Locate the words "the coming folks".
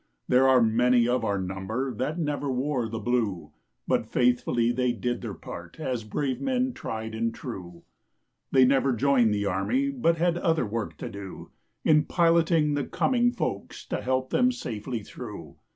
12.73-13.85